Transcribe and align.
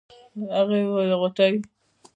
هغې 0.55 0.79
وويل 0.83 1.11
غوټۍ. 1.21 1.53